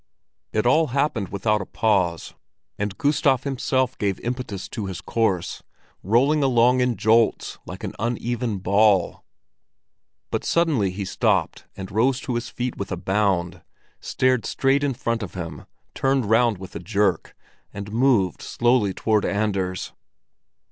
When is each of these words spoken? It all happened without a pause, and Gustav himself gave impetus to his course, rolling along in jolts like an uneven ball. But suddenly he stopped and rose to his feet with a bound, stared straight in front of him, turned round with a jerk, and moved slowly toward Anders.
It 0.51 0.65
all 0.65 0.87
happened 0.87 1.29
without 1.29 1.61
a 1.61 1.65
pause, 1.67 2.33
and 2.79 2.97
Gustav 2.97 3.43
himself 3.43 3.95
gave 3.99 4.19
impetus 4.21 4.67
to 4.69 4.87
his 4.87 4.99
course, 4.99 5.61
rolling 6.01 6.41
along 6.41 6.79
in 6.79 6.97
jolts 6.97 7.59
like 7.67 7.83
an 7.83 7.93
uneven 7.99 8.57
ball. 8.57 9.23
But 10.31 10.43
suddenly 10.43 10.89
he 10.89 11.05
stopped 11.05 11.65
and 11.77 11.91
rose 11.91 12.19
to 12.21 12.33
his 12.33 12.49
feet 12.49 12.77
with 12.77 12.91
a 12.91 12.97
bound, 12.97 13.61
stared 13.99 14.47
straight 14.47 14.83
in 14.83 14.95
front 14.95 15.21
of 15.21 15.35
him, 15.35 15.67
turned 15.93 16.25
round 16.25 16.57
with 16.57 16.75
a 16.75 16.79
jerk, 16.79 17.35
and 17.71 17.93
moved 17.93 18.41
slowly 18.41 18.95
toward 18.95 19.23
Anders. 19.23 19.93